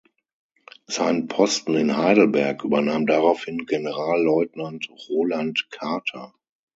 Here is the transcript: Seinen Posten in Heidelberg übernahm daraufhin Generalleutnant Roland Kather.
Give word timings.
Seinen 0.87 1.27
Posten 1.27 1.75
in 1.75 1.95
Heidelberg 1.95 2.63
übernahm 2.63 3.05
daraufhin 3.05 3.67
Generalleutnant 3.67 4.89
Roland 5.07 5.67
Kather. 5.69 6.33